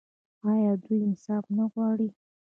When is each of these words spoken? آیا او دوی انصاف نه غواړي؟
آیا 0.49 0.69
او 0.71 0.79
دوی 0.83 0.99
انصاف 1.07 1.43
نه 1.57 1.65
غواړي؟ 1.73 2.09